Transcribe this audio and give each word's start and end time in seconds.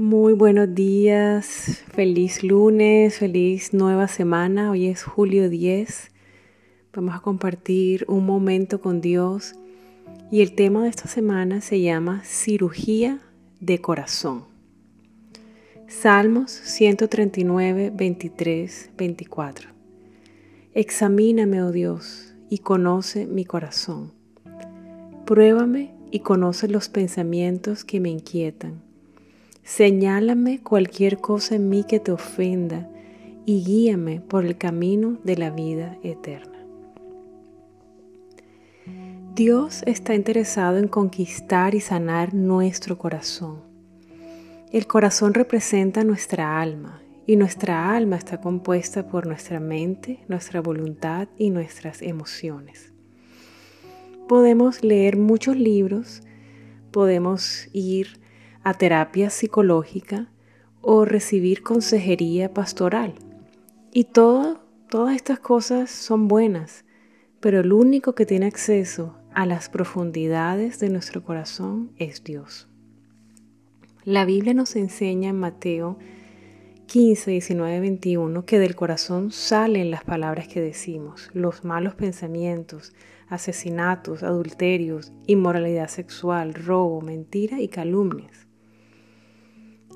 Muy 0.00 0.32
buenos 0.32 0.74
días, 0.74 1.84
feliz 1.92 2.42
lunes, 2.42 3.18
feliz 3.18 3.74
nueva 3.74 4.08
semana. 4.08 4.70
Hoy 4.70 4.86
es 4.86 5.02
julio 5.02 5.50
10. 5.50 6.10
Vamos 6.94 7.14
a 7.14 7.20
compartir 7.20 8.06
un 8.08 8.24
momento 8.24 8.80
con 8.80 9.02
Dios 9.02 9.52
y 10.30 10.40
el 10.40 10.54
tema 10.54 10.84
de 10.84 10.88
esta 10.88 11.06
semana 11.06 11.60
se 11.60 11.82
llama 11.82 12.22
cirugía 12.24 13.20
de 13.60 13.78
corazón. 13.82 14.44
Salmos 15.86 16.50
139, 16.50 17.92
23, 17.94 18.92
24. 18.96 19.68
Examíname, 20.72 21.62
oh 21.62 21.72
Dios, 21.72 22.34
y 22.48 22.60
conoce 22.60 23.26
mi 23.26 23.44
corazón. 23.44 24.14
Pruébame 25.26 25.92
y 26.10 26.20
conoce 26.20 26.68
los 26.68 26.88
pensamientos 26.88 27.84
que 27.84 28.00
me 28.00 28.08
inquietan 28.08 28.88
Señálame 29.70 30.60
cualquier 30.60 31.18
cosa 31.18 31.54
en 31.54 31.68
mí 31.68 31.84
que 31.84 32.00
te 32.00 32.10
ofenda 32.10 32.90
y 33.46 33.62
guíame 33.62 34.20
por 34.20 34.44
el 34.44 34.58
camino 34.58 35.18
de 35.22 35.36
la 35.36 35.50
vida 35.50 35.96
eterna. 36.02 36.58
Dios 39.36 39.84
está 39.86 40.16
interesado 40.16 40.78
en 40.78 40.88
conquistar 40.88 41.76
y 41.76 41.80
sanar 41.80 42.34
nuestro 42.34 42.98
corazón. 42.98 43.62
El 44.72 44.88
corazón 44.88 45.34
representa 45.34 46.02
nuestra 46.02 46.60
alma 46.60 47.00
y 47.24 47.36
nuestra 47.36 47.94
alma 47.94 48.16
está 48.16 48.40
compuesta 48.40 49.06
por 49.06 49.28
nuestra 49.28 49.60
mente, 49.60 50.18
nuestra 50.26 50.60
voluntad 50.60 51.28
y 51.38 51.50
nuestras 51.50 52.02
emociones. 52.02 52.92
Podemos 54.26 54.82
leer 54.82 55.16
muchos 55.16 55.56
libros, 55.56 56.22
podemos 56.90 57.68
ir 57.72 58.18
a 58.62 58.74
terapia 58.74 59.30
psicológica 59.30 60.28
o 60.82 61.04
recibir 61.04 61.62
consejería 61.62 62.52
pastoral. 62.52 63.14
Y 63.92 64.04
todas 64.04 64.58
estas 65.14 65.40
cosas 65.40 65.90
son 65.90 66.28
buenas, 66.28 66.84
pero 67.40 67.60
el 67.60 67.72
único 67.72 68.14
que 68.14 68.26
tiene 68.26 68.46
acceso 68.46 69.16
a 69.32 69.46
las 69.46 69.68
profundidades 69.68 70.78
de 70.78 70.90
nuestro 70.90 71.24
corazón 71.24 71.92
es 71.96 72.22
Dios. 72.24 72.68
La 74.04 74.24
Biblia 74.24 74.54
nos 74.54 74.76
enseña 74.76 75.30
en 75.30 75.38
Mateo 75.38 75.98
15, 76.86 77.30
19, 77.30 77.80
21 77.80 78.44
que 78.44 78.58
del 78.58 78.74
corazón 78.74 79.30
salen 79.30 79.92
las 79.92 80.02
palabras 80.02 80.48
que 80.48 80.60
decimos, 80.60 81.30
los 81.34 81.64
malos 81.64 81.94
pensamientos, 81.94 82.92
asesinatos, 83.28 84.24
adulterios, 84.24 85.12
inmoralidad 85.26 85.86
sexual, 85.88 86.54
robo, 86.54 87.00
mentira 87.00 87.60
y 87.60 87.68
calumnias. 87.68 88.49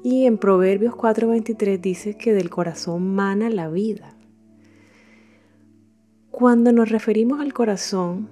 Y 0.07 0.27
en 0.27 0.37
Proverbios 0.37 0.95
4:23 0.95 1.81
dice 1.81 2.15
que 2.19 2.35
del 2.35 2.51
corazón 2.51 3.15
mana 3.15 3.49
la 3.49 3.71
vida. 3.71 4.15
Cuando 6.31 6.73
nos 6.73 6.91
referimos 6.91 7.41
al 7.41 7.55
corazón, 7.55 8.29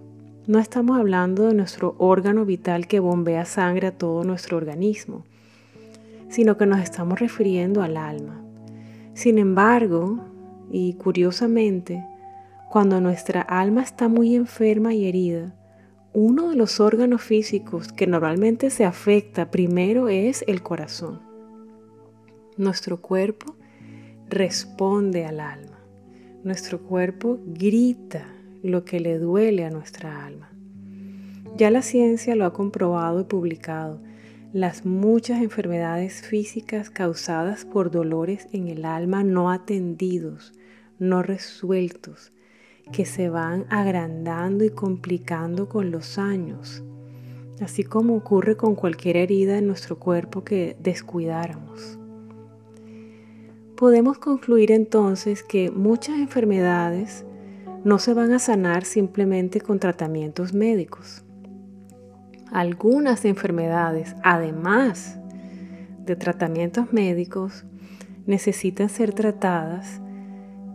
no 0.47 0.59
estamos 0.59 0.98
hablando 0.98 1.47
de 1.47 1.55
nuestro 1.55 1.95
órgano 1.97 2.45
vital 2.45 2.87
que 2.87 3.00
bombea 3.00 3.47
sangre 3.47 3.87
a 3.87 3.97
todo 3.97 4.23
nuestro 4.23 4.59
organismo, 4.59 5.25
sino 6.28 6.59
que 6.59 6.67
nos 6.67 6.78
estamos 6.78 7.19
refiriendo 7.19 7.81
al 7.81 7.97
alma. 7.97 8.45
Sin 9.15 9.39
embargo, 9.39 10.19
y 10.70 10.93
curiosamente, 10.93 12.05
cuando 12.70 13.00
nuestra 13.00 13.41
alma 13.41 13.83
está 13.83 14.09
muy 14.09 14.34
enferma 14.34 14.93
y 14.93 15.06
herida, 15.06 15.55
uno 16.12 16.50
de 16.50 16.56
los 16.56 16.81
órganos 16.81 17.23
físicos 17.23 17.95
que 17.95 18.06
normalmente 18.06 18.69
se 18.69 18.84
afecta 18.84 19.50
primero 19.50 20.11
es 20.11 20.45
el 20.47 20.62
corazón. 20.62 21.31
Nuestro 22.58 23.00
cuerpo 23.00 23.56
responde 24.28 25.25
al 25.25 25.41
alma. 25.41 25.78
Nuestro 26.45 26.83
cuerpo 26.83 27.39
grita 27.47 28.27
lo 28.62 28.84
que 28.84 29.00
le 29.00 29.19
duele 29.19 29.65
a 29.65 29.71
nuestra 29.71 30.27
alma. 30.27 30.50
Ya 31.56 31.71
la 31.71 31.81
ciencia 31.81 32.37
lo 32.37 32.44
ha 32.44 32.53
comprobado 32.53 33.21
y 33.21 33.25
publicado. 33.25 34.03
Las 34.53 34.84
muchas 34.84 35.41
enfermedades 35.41 36.21
físicas 36.21 36.91
causadas 36.91 37.65
por 37.65 37.91
dolores 37.91 38.47
en 38.53 38.69
el 38.69 38.84
alma 38.84 39.25
no 39.25 39.50
atendidos, 39.50 40.53
no 40.98 41.22
resueltos, 41.22 42.32
que 42.93 43.06
se 43.06 43.31
van 43.31 43.65
agrandando 43.71 44.62
y 44.62 44.71
complicando 44.71 45.71
con 45.71 45.91
los 45.91 46.19
años, 46.19 46.84
así 47.62 47.82
como 47.82 48.15
ocurre 48.15 48.59
con 48.59 48.75
cualquier 48.75 49.16
herida 49.16 49.56
en 49.56 49.69
nuestro 49.69 49.98
cuerpo 49.98 50.44
que 50.44 50.77
descuidáramos. 50.81 51.98
Podemos 53.82 54.19
concluir 54.19 54.70
entonces 54.70 55.43
que 55.43 55.72
muchas 55.72 56.16
enfermedades 56.20 57.25
no 57.82 57.98
se 57.98 58.15
van 58.15 58.32
a 58.32 58.38
sanar 58.38 58.84
simplemente 58.84 59.60
con 59.60 59.81
tratamientos 59.81 60.54
médicos. 60.54 61.25
Algunas 62.53 63.25
enfermedades, 63.25 64.15
además 64.22 65.19
de 66.06 66.15
tratamientos 66.15 66.92
médicos, 66.92 67.65
necesitan 68.25 68.88
ser 68.88 69.15
tratadas 69.15 70.00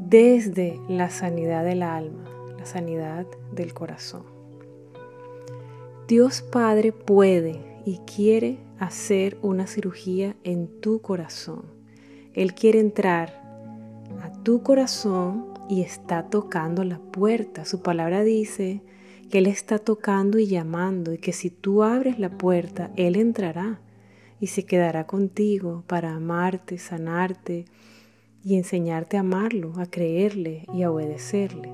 desde 0.01 0.77
la 0.89 1.09
sanidad 1.09 1.63
del 1.63 1.83
alma, 1.83 2.25
la 2.59 2.65
sanidad 2.65 3.25
del 3.53 3.73
corazón. 3.73 4.23
Dios 6.09 6.41
Padre 6.41 6.91
puede 6.91 7.61
y 7.85 7.99
quiere 7.99 8.57
hacer 8.79 9.37
una 9.41 9.65
cirugía 9.65 10.35
en 10.43 10.81
tu 10.81 10.99
corazón 11.01 11.76
él 12.37 12.53
quiere 12.53 12.79
entrar 12.79 13.33
a 14.21 14.31
tu 14.43 14.61
corazón 14.61 15.47
y 15.67 15.81
está 15.81 16.29
tocando 16.29 16.83
la 16.83 16.99
puerta. 16.99 17.65
Su 17.65 17.81
palabra 17.81 18.23
dice 18.23 18.83
que 19.31 19.39
Él 19.39 19.47
está 19.47 19.79
tocando 19.79 20.37
y 20.37 20.45
llamando 20.45 21.13
y 21.13 21.17
que 21.17 21.33
si 21.33 21.49
tú 21.49 21.81
abres 21.81 22.19
la 22.19 22.29
puerta, 22.29 22.91
Él 22.95 23.15
entrará 23.15 23.81
y 24.39 24.47
se 24.47 24.65
quedará 24.65 25.07
contigo 25.07 25.83
para 25.87 26.13
amarte, 26.13 26.77
sanarte 26.77 27.65
y 28.43 28.55
enseñarte 28.55 29.17
a 29.17 29.21
amarlo, 29.21 29.73
a 29.79 29.87
creerle 29.87 30.67
y 30.75 30.83
a 30.83 30.91
obedecerle. 30.91 31.73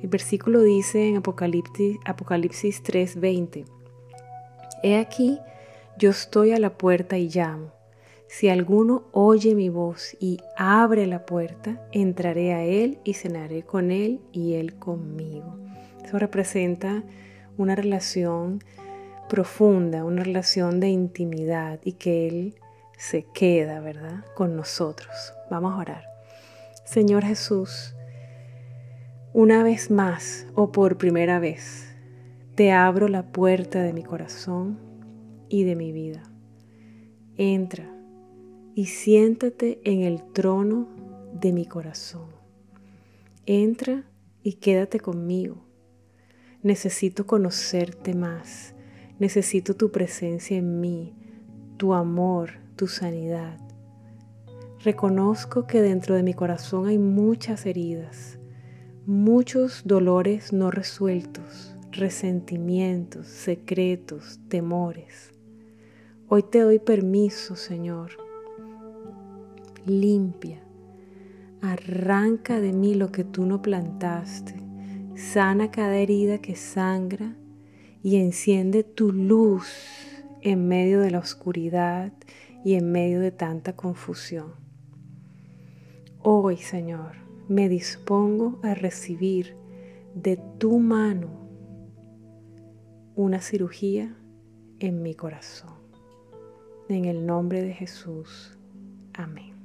El 0.00 0.08
versículo 0.08 0.62
dice 0.62 1.08
en 1.08 1.16
Apocalipsis, 1.16 1.96
Apocalipsis 2.04 2.84
3:20, 2.84 3.64
He 4.84 4.96
aquí, 4.96 5.40
yo 5.98 6.10
estoy 6.10 6.52
a 6.52 6.60
la 6.60 6.78
puerta 6.78 7.18
y 7.18 7.28
llamo. 7.28 7.75
Si 8.28 8.48
alguno 8.48 9.04
oye 9.12 9.54
mi 9.54 9.68
voz 9.68 10.16
y 10.20 10.38
abre 10.56 11.06
la 11.06 11.24
puerta, 11.24 11.86
entraré 11.92 12.52
a 12.52 12.64
él 12.64 12.98
y 13.04 13.14
cenaré 13.14 13.62
con 13.62 13.90
él 13.90 14.20
y 14.32 14.54
él 14.54 14.74
conmigo. 14.78 15.56
Eso 16.04 16.18
representa 16.18 17.02
una 17.56 17.74
relación 17.74 18.60
profunda, 19.28 20.04
una 20.04 20.22
relación 20.22 20.80
de 20.80 20.88
intimidad 20.88 21.80
y 21.84 21.92
que 21.92 22.28
Él 22.28 22.54
se 22.96 23.24
queda, 23.24 23.80
¿verdad?, 23.80 24.24
con 24.34 24.56
nosotros. 24.56 25.34
Vamos 25.50 25.74
a 25.74 25.78
orar. 25.78 26.04
Señor 26.84 27.24
Jesús, 27.24 27.94
una 29.32 29.62
vez 29.62 29.90
más 29.90 30.46
o 30.54 30.72
por 30.72 30.96
primera 30.96 31.40
vez, 31.40 31.94
te 32.54 32.72
abro 32.72 33.08
la 33.08 33.24
puerta 33.32 33.82
de 33.82 33.92
mi 33.92 34.02
corazón 34.02 34.78
y 35.48 35.64
de 35.64 35.76
mi 35.76 35.92
vida. 35.92 36.22
Entra 37.36 37.95
y 38.76 38.84
siéntate 38.84 39.80
en 39.84 40.02
el 40.02 40.22
trono 40.34 40.86
de 41.32 41.50
mi 41.50 41.64
corazón. 41.64 42.28
Entra 43.46 44.04
y 44.42 44.52
quédate 44.52 45.00
conmigo. 45.00 45.64
Necesito 46.62 47.26
conocerte 47.26 48.14
más. 48.14 48.74
Necesito 49.18 49.76
tu 49.76 49.90
presencia 49.90 50.58
en 50.58 50.82
mí, 50.82 51.14
tu 51.78 51.94
amor, 51.94 52.50
tu 52.76 52.86
sanidad. 52.86 53.58
Reconozco 54.84 55.66
que 55.66 55.80
dentro 55.80 56.14
de 56.14 56.22
mi 56.22 56.34
corazón 56.34 56.86
hay 56.86 56.98
muchas 56.98 57.64
heridas, 57.64 58.38
muchos 59.06 59.84
dolores 59.86 60.52
no 60.52 60.70
resueltos, 60.70 61.74
resentimientos, 61.92 63.26
secretos, 63.26 64.38
temores. 64.48 65.32
Hoy 66.28 66.42
te 66.42 66.60
doy 66.60 66.78
permiso, 66.78 67.56
Señor, 67.56 68.25
limpia. 69.86 70.62
Arranca 71.62 72.60
de 72.60 72.72
mí 72.72 72.94
lo 72.94 73.10
que 73.10 73.24
tú 73.24 73.46
no 73.46 73.62
plantaste. 73.62 74.54
Sana 75.14 75.70
cada 75.70 75.96
herida 75.96 76.38
que 76.38 76.56
sangra 76.56 77.34
y 78.02 78.16
enciende 78.16 78.84
tu 78.84 79.12
luz 79.12 79.66
en 80.42 80.68
medio 80.68 81.00
de 81.00 81.10
la 81.10 81.18
oscuridad 81.18 82.12
y 82.64 82.74
en 82.74 82.92
medio 82.92 83.20
de 83.20 83.30
tanta 83.30 83.74
confusión. 83.74 84.52
Hoy, 86.22 86.56
Señor, 86.56 87.12
me 87.48 87.68
dispongo 87.68 88.58
a 88.62 88.74
recibir 88.74 89.56
de 90.14 90.38
tu 90.58 90.78
mano 90.78 91.28
una 93.14 93.40
cirugía 93.40 94.16
en 94.78 95.02
mi 95.02 95.14
corazón. 95.14 95.74
En 96.88 97.04
el 97.06 97.26
nombre 97.26 97.62
de 97.62 97.72
Jesús. 97.72 98.58
Amén. 99.14 99.55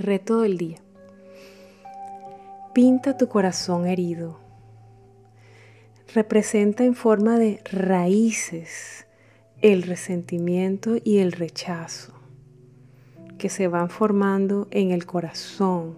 Reto 0.00 0.42
del 0.42 0.58
día. 0.58 0.78
Pinta 2.72 3.16
tu 3.16 3.26
corazón 3.26 3.88
herido. 3.88 4.38
Representa 6.14 6.84
en 6.84 6.94
forma 6.94 7.36
de 7.36 7.60
raíces 7.64 9.08
el 9.60 9.82
resentimiento 9.82 10.98
y 11.02 11.18
el 11.18 11.32
rechazo 11.32 12.12
que 13.38 13.48
se 13.48 13.66
van 13.66 13.90
formando 13.90 14.68
en 14.70 14.92
el 14.92 15.04
corazón 15.04 15.96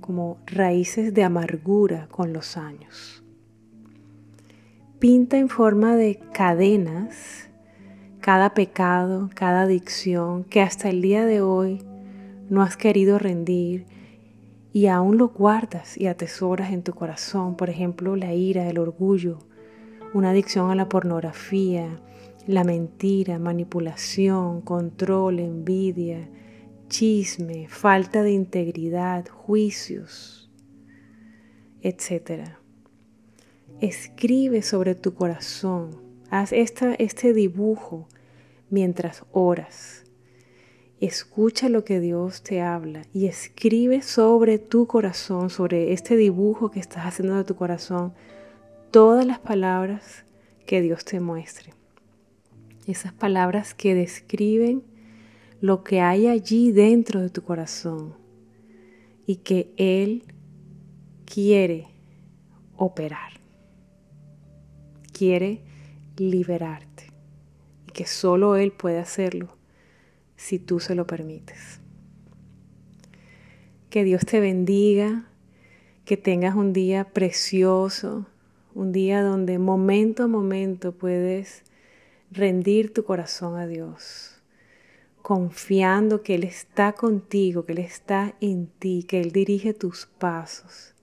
como 0.00 0.38
raíces 0.46 1.12
de 1.12 1.24
amargura 1.24 2.06
con 2.12 2.32
los 2.32 2.56
años. 2.56 3.24
Pinta 5.00 5.38
en 5.38 5.48
forma 5.48 5.96
de 5.96 6.20
cadenas 6.32 7.48
cada 8.20 8.54
pecado, 8.54 9.28
cada 9.34 9.62
adicción 9.62 10.44
que 10.44 10.60
hasta 10.60 10.88
el 10.88 11.02
día 11.02 11.26
de 11.26 11.40
hoy 11.40 11.82
no 12.50 12.62
has 12.62 12.76
querido 12.76 13.18
rendir 13.18 13.86
y 14.72 14.86
aún 14.86 15.18
lo 15.18 15.28
guardas 15.28 15.96
y 15.96 16.06
atesoras 16.08 16.72
en 16.72 16.82
tu 16.82 16.94
corazón. 16.94 17.56
Por 17.56 17.70
ejemplo, 17.70 18.16
la 18.16 18.34
ira, 18.34 18.68
el 18.68 18.78
orgullo, 18.78 19.38
una 20.12 20.30
adicción 20.30 20.70
a 20.70 20.74
la 20.74 20.88
pornografía, 20.88 22.00
la 22.46 22.64
mentira, 22.64 23.38
manipulación, 23.38 24.60
control, 24.60 25.38
envidia, 25.38 26.28
chisme, 26.88 27.68
falta 27.68 28.22
de 28.22 28.32
integridad, 28.32 29.26
juicios, 29.28 30.50
etc. 31.80 32.48
Escribe 33.80 34.62
sobre 34.62 34.94
tu 34.94 35.14
corazón, 35.14 36.02
haz 36.30 36.52
esta, 36.52 36.94
este 36.94 37.32
dibujo 37.32 38.08
mientras 38.70 39.24
oras. 39.32 40.03
Escucha 41.04 41.68
lo 41.68 41.84
que 41.84 42.00
Dios 42.00 42.42
te 42.42 42.62
habla 42.62 43.02
y 43.12 43.26
escribe 43.26 44.00
sobre 44.00 44.58
tu 44.58 44.86
corazón, 44.86 45.50
sobre 45.50 45.92
este 45.92 46.16
dibujo 46.16 46.70
que 46.70 46.80
estás 46.80 47.04
haciendo 47.04 47.36
de 47.36 47.44
tu 47.44 47.56
corazón, 47.56 48.14
todas 48.90 49.26
las 49.26 49.38
palabras 49.38 50.24
que 50.64 50.80
Dios 50.80 51.04
te 51.04 51.20
muestre. 51.20 51.74
Esas 52.86 53.12
palabras 53.12 53.74
que 53.74 53.94
describen 53.94 54.82
lo 55.60 55.84
que 55.84 56.00
hay 56.00 56.26
allí 56.26 56.72
dentro 56.72 57.20
de 57.20 57.28
tu 57.28 57.42
corazón 57.42 58.14
y 59.26 59.36
que 59.36 59.74
Él 59.76 60.22
quiere 61.26 61.86
operar. 62.78 63.32
Quiere 65.12 65.60
liberarte 66.16 67.08
y 67.86 67.92
que 67.92 68.06
solo 68.06 68.56
Él 68.56 68.72
puede 68.72 69.00
hacerlo 69.00 69.53
si 70.36 70.58
tú 70.58 70.80
se 70.80 70.94
lo 70.94 71.06
permites. 71.06 71.80
Que 73.90 74.04
Dios 74.04 74.24
te 74.26 74.40
bendiga, 74.40 75.28
que 76.04 76.16
tengas 76.16 76.54
un 76.54 76.72
día 76.72 77.04
precioso, 77.04 78.26
un 78.74 78.92
día 78.92 79.22
donde 79.22 79.58
momento 79.58 80.24
a 80.24 80.26
momento 80.26 80.92
puedes 80.92 81.62
rendir 82.30 82.92
tu 82.92 83.04
corazón 83.04 83.56
a 83.56 83.66
Dios, 83.66 84.42
confiando 85.22 86.22
que 86.22 86.34
Él 86.34 86.44
está 86.44 86.92
contigo, 86.92 87.64
que 87.64 87.72
Él 87.72 87.78
está 87.78 88.34
en 88.40 88.66
ti, 88.66 89.04
que 89.08 89.20
Él 89.20 89.30
dirige 89.30 89.72
tus 89.72 90.06
pasos 90.06 90.94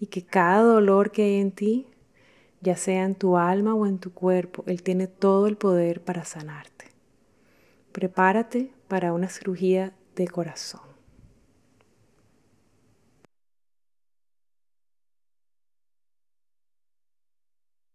y 0.00 0.06
que 0.06 0.24
cada 0.24 0.62
dolor 0.62 1.12
que 1.12 1.22
hay 1.24 1.34
en 1.36 1.52
ti, 1.52 1.86
ya 2.62 2.76
sea 2.76 3.04
en 3.04 3.14
tu 3.14 3.36
alma 3.36 3.74
o 3.74 3.86
en 3.86 3.98
tu 3.98 4.12
cuerpo, 4.12 4.64
Él 4.66 4.82
tiene 4.82 5.06
todo 5.06 5.46
el 5.46 5.56
poder 5.56 6.02
para 6.02 6.24
sanarte. 6.24 6.89
Prepárate 7.92 8.72
para 8.88 9.12
una 9.12 9.28
cirugía 9.28 9.92
de 10.16 10.28
corazón. 10.28 10.89